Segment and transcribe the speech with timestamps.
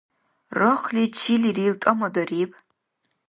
[0.59, 2.51] Рахли чилирил тӀамадариб: